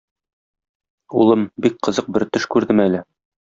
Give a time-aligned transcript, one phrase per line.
[1.19, 3.07] Улым, бик кызык бер төш күрдем әле.